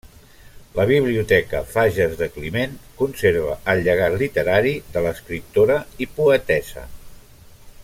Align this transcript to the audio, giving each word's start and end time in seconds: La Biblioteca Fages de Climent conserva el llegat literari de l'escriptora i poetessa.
La 0.77 0.85
Biblioteca 0.91 1.59
Fages 1.73 2.15
de 2.21 2.27
Climent 2.37 2.73
conserva 3.03 3.59
el 3.75 3.83
llegat 3.89 4.17
literari 4.23 4.73
de 4.97 5.05
l'escriptora 5.09 5.77
i 6.07 6.09
poetessa. 6.19 6.89